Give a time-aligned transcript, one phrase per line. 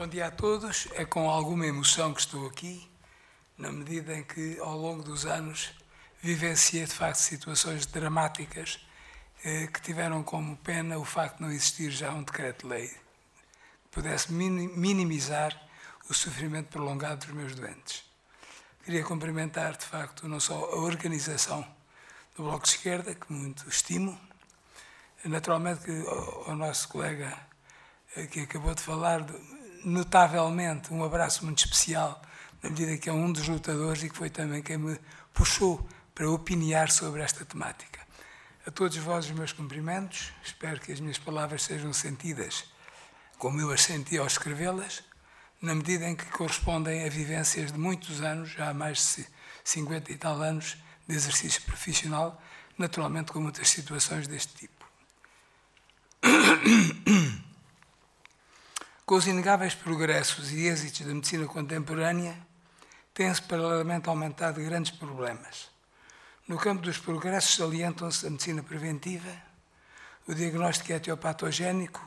[0.00, 0.88] Bom dia a todos.
[0.94, 2.90] É com alguma emoção que estou aqui,
[3.58, 5.74] na medida em que, ao longo dos anos,
[6.22, 8.80] vivenciei de facto situações dramáticas
[9.44, 14.32] eh, que tiveram como pena o facto de não existir já um decreto-lei que pudesse
[14.32, 15.54] minimizar
[16.08, 18.02] o sofrimento prolongado dos meus doentes.
[18.82, 21.60] Queria cumprimentar, de facto, não só a organização
[22.34, 24.18] do Bloco de Esquerda, que muito estimo,
[25.26, 27.38] naturalmente que o, o nosso colega
[28.16, 29.26] eh, que acabou de falar,
[29.84, 32.20] notavelmente, um abraço muito especial,
[32.62, 34.98] na medida que é um dos lutadores e que foi também quem me
[35.32, 38.00] puxou para opiniar sobre esta temática.
[38.66, 42.64] A todos vós os meus cumprimentos, espero que as minhas palavras sejam sentidas
[43.40, 45.02] como eu as senti ao escrevê-las,
[45.62, 49.26] na medida em que correspondem a vivências de muitos anos, já há mais de
[49.64, 50.76] 50 e tal anos
[51.08, 52.40] de exercício profissional,
[52.76, 54.84] naturalmente com muitas situações deste tipo.
[59.10, 62.38] Com os inegáveis progressos e êxitos da medicina contemporânea,
[63.12, 65.68] têm-se paralelamente aumentado grandes problemas.
[66.46, 69.32] No campo dos progressos salientam-se a medicina preventiva,
[70.28, 72.00] o diagnóstico etiopatogénico,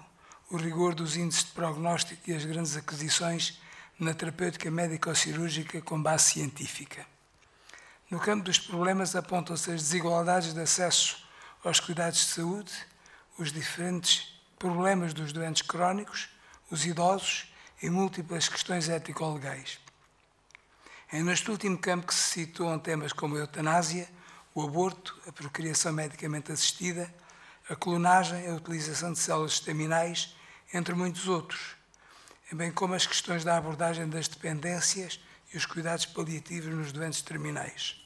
[0.50, 3.60] o rigor dos índices de prognóstico e as grandes aquisições
[4.00, 7.06] na terapêutica médico-cirúrgica com base científica.
[8.10, 11.22] No campo dos problemas apontam-se as desigualdades de acesso
[11.66, 12.72] aos cuidados de saúde,
[13.38, 16.30] os diferentes problemas dos doentes crónicos,
[16.74, 19.78] os idosos e múltiplas questões ético-legais.
[21.12, 24.10] É neste último campo que se situam temas como a eutanásia,
[24.56, 27.14] o aborto, a procriação medicamente assistida,
[27.70, 30.36] a clonagem, a utilização de células estaminais,
[30.74, 31.76] entre muitos outros,
[32.52, 35.20] bem como as questões da abordagem das dependências
[35.54, 38.04] e os cuidados paliativos nos doentes terminais.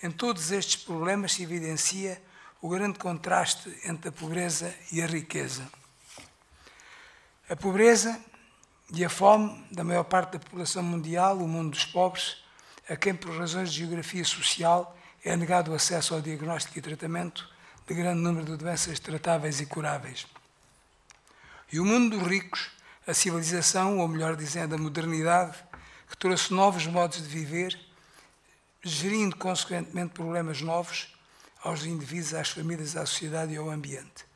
[0.00, 2.22] Em todos estes problemas se evidencia
[2.62, 5.68] o grande contraste entre a pobreza e a riqueza.
[7.50, 8.20] A pobreza
[8.92, 12.36] e a fome da maior parte da população mundial, o mundo dos pobres,
[12.86, 14.94] a quem por razões de geografia social
[15.24, 17.48] é negado o acesso ao diagnóstico e tratamento
[17.86, 20.26] de grande número de doenças tratáveis e curáveis.
[21.72, 22.68] E o mundo dos ricos,
[23.06, 25.56] a civilização, ou melhor dizendo, a modernidade,
[26.06, 27.80] que trouxe novos modos de viver,
[28.82, 31.16] gerindo consequentemente problemas novos
[31.62, 34.26] aos indivíduos, às famílias, à sociedade e ao ambiente.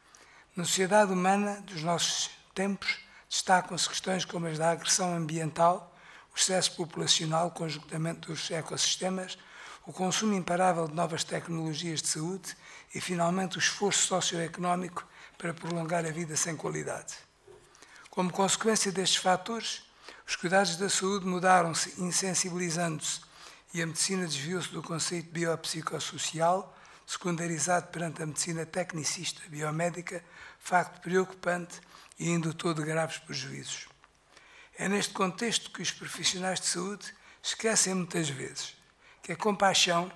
[0.57, 2.99] Na sociedade humana dos nossos tempos,
[3.29, 5.95] destacam-se questões como as da agressão ambiental,
[6.35, 9.39] o excesso populacional, o conjugamento dos ecossistemas,
[9.87, 12.57] o consumo imparável de novas tecnologias de saúde
[12.95, 17.15] e, finalmente, o esforço socioeconómico para prolongar a vida sem qualidade.
[18.11, 19.83] Como consequência destes fatores,
[20.27, 23.21] os cuidados da saúde mudaram-se, insensibilizando-se,
[23.75, 26.77] e a medicina desviou-se do conceito biopsicossocial,
[27.07, 30.23] secundarizado perante a medicina tecnicista biomédica,
[30.61, 31.81] facto preocupante
[32.23, 33.89] e indutor de graves prejuízos.
[34.79, 37.13] É neste contexto que os profissionais de saúde
[37.43, 38.77] esquecem muitas vezes
[39.21, 40.11] que a compaixão,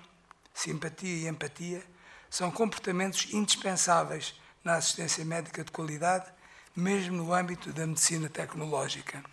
[0.54, 1.82] simpatia e empatia
[2.30, 6.32] são comportamentos indispensáveis na assistência médica de qualidade,
[6.74, 9.24] mesmo no âmbito da medicina tecnológica.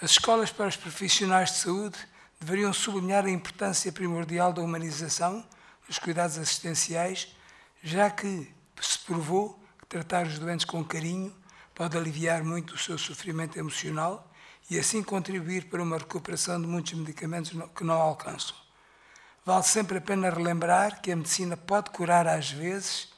[0.00, 1.98] As escolas para os profissionais de saúde
[2.40, 5.46] deveriam sublinhar a importância primordial da humanização
[5.86, 7.34] dos cuidados assistenciais,
[7.82, 11.36] já que se provou tratar os doentes com carinho
[11.74, 14.32] pode aliviar muito o seu sofrimento emocional
[14.70, 18.54] e assim contribuir para uma recuperação de muitos medicamentos que não alcançam.
[19.44, 23.08] Vale sempre a pena relembrar que a medicina pode curar às vezes,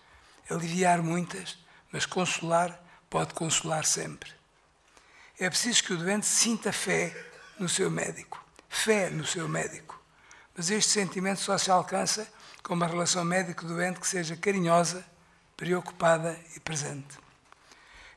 [0.49, 1.59] aliviar muitas,
[1.93, 4.33] mas consolar pode consolar sempre.
[5.39, 7.15] É preciso que o doente sinta fé
[7.59, 10.03] no seu médico, fé no seu médico.
[10.57, 12.27] Mas este sentimento só se alcança
[12.63, 15.05] com uma relação médico-doente que seja carinhosa,
[15.63, 17.17] preocupada e presente.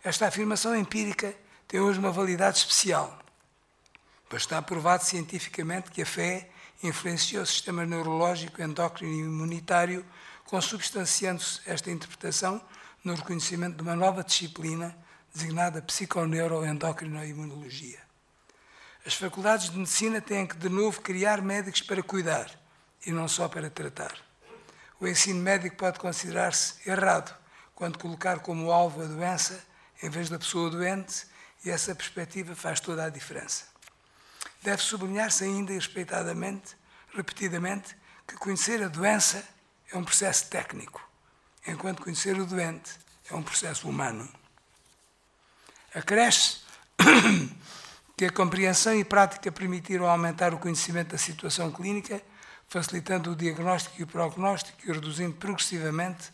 [0.03, 1.31] Esta afirmação empírica
[1.67, 3.19] tem hoje uma validade especial,
[4.27, 6.49] pois está provado cientificamente que a fé
[6.81, 10.03] influenciou o sistema neurológico, endócrino e imunitário,
[10.45, 12.59] consubstanciando-se esta interpretação
[13.03, 14.97] no reconhecimento de uma nova disciplina
[15.31, 17.99] designada psiconeuroendocrinoimunologia.
[19.05, 22.49] As faculdades de medicina têm que, de novo, criar médicos para cuidar
[23.05, 24.15] e não só para tratar.
[24.99, 27.35] O ensino médico pode considerar-se errado
[27.73, 29.61] quando colocar como alvo a doença
[30.01, 31.25] em vez da pessoa doente,
[31.63, 33.65] e essa perspectiva faz toda a diferença.
[34.61, 36.75] Deve sublinhar-se ainda e respeitadamente,
[37.13, 37.95] repetidamente,
[38.27, 39.43] que conhecer a doença
[39.91, 41.01] é um processo técnico,
[41.67, 42.91] enquanto conhecer o doente
[43.29, 44.27] é um processo humano.
[45.93, 46.61] Acresce
[48.17, 52.21] que a compreensão e prática permitiram aumentar o conhecimento da situação clínica
[52.67, 56.31] facilitando o diagnóstico e o prognóstico e reduzindo progressivamente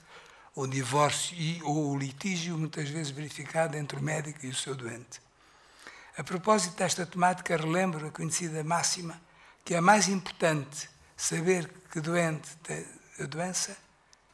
[0.56, 4.76] o divórcio e ou o litígio, muitas vezes verificado entre o médico e o seu
[4.76, 5.22] doente.
[6.18, 9.20] A propósito desta temática, relembro a conhecida máxima
[9.64, 12.86] que é mais importante saber que doente tem
[13.20, 13.78] a doença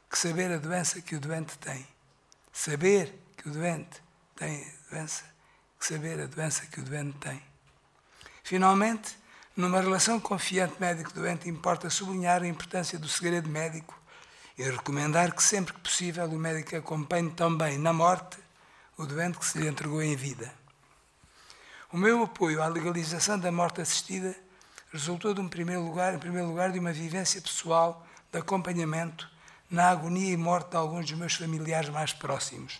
[0.10, 1.86] que saber a doença que o doente tem.
[2.52, 4.02] Saber que o doente
[4.36, 5.24] tem a doença
[5.80, 7.44] que saber a doença que o doente tem.
[8.44, 9.17] Finalmente,
[9.57, 14.00] numa relação confiante médico-doente, importa sublinhar a importância do segredo médico
[14.56, 18.38] e recomendar que sempre que possível o médico acompanhe também na morte
[18.95, 20.54] o doente que se lhe entregou em vida.
[21.92, 24.36] O meu apoio à legalização da morte assistida
[24.94, 29.27] resultou de um primeiro lugar, em primeiro lugar, de uma vivência pessoal de acompanhamento
[29.71, 32.80] na agonia e morte de alguns dos meus familiares mais próximos.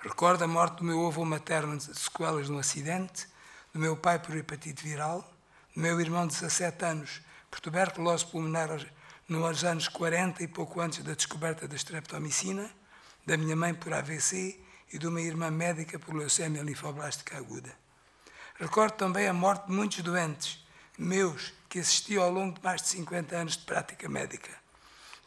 [0.00, 3.26] Recordo a morte do meu avô materno de sequelas de um acidente,
[3.72, 5.29] do meu pai por hepatite viral,
[5.74, 7.20] do meu irmão de 17 anos
[7.50, 8.68] por tuberculose pulmonar
[9.28, 12.70] nos anos 40 e pouco antes da descoberta da streptomicina,
[13.24, 14.60] da minha mãe por AVC
[14.92, 17.72] e de uma irmã médica por leucemia linfoblástica aguda.
[18.58, 20.64] Recordo também a morte de muitos doentes,
[20.98, 24.50] meus, que assisti ao longo de mais de 50 anos de prática médica.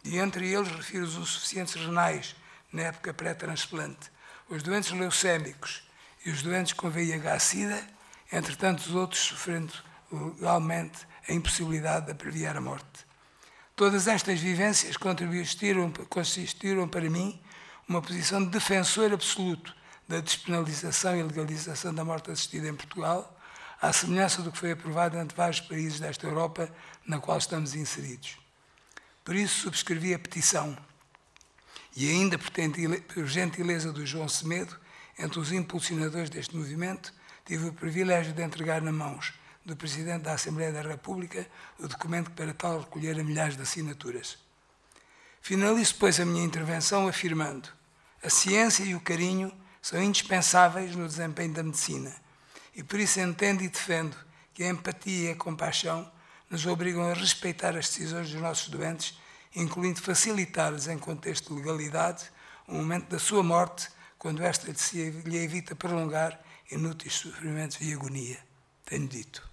[0.03, 2.35] E entre eles refiro os insuficientes renais,
[2.71, 4.11] na época pré-transplante,
[4.49, 5.87] os doentes leucémicos
[6.25, 7.87] e os doentes com VIH-Sida,
[8.31, 9.73] entre tantos outros sofrendo
[10.13, 13.05] legalmente a impossibilidade de abreviar a morte.
[13.75, 17.41] Todas estas vivências contribuíram, consistiram para mim
[17.87, 19.75] uma posição de defensor absoluto
[20.07, 23.39] da despenalização e legalização da morte assistida em Portugal,
[23.81, 26.69] à semelhança do que foi aprovado entre vários países desta Europa
[27.05, 28.37] na qual estamos inseridos.
[29.23, 30.77] Por isso subscrevi a petição
[31.95, 34.75] e ainda por gentileza do João Semedo,
[35.17, 37.13] entre os impulsionadores deste movimento,
[37.45, 39.33] tive o privilégio de entregar na mãos
[39.65, 41.47] do Presidente da Assembleia da República
[41.79, 44.37] o documento que para tal recolhera milhares de assinaturas.
[45.41, 47.69] Finalizo, pois, a minha intervenção afirmando
[48.23, 49.51] a ciência e o carinho
[49.81, 52.13] são indispensáveis no desempenho da medicina
[52.75, 54.17] e por isso entendo e defendo
[54.53, 56.09] que a empatia e a compaixão
[56.49, 59.17] nos obrigam a respeitar as decisões dos nossos doentes,
[59.55, 62.25] incluindo facilitar-lhes, em contexto de legalidade,
[62.67, 64.71] o momento da sua morte, quando esta
[65.25, 66.39] lhe evita prolongar
[66.71, 68.39] inúteis sofrimentos e agonia.
[68.85, 69.52] Tenho dito.